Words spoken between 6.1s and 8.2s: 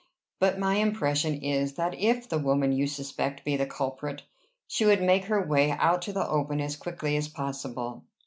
the open as quickly as possible.